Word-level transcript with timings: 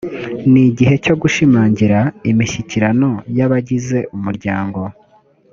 ni 0.51 0.61
igihe 0.69 0.93
cyo 1.05 1.15
gushimangira 1.21 1.99
imishyikirano 2.31 3.09
y 3.37 3.41
abagize 3.45 3.99
umuryango 4.15 4.81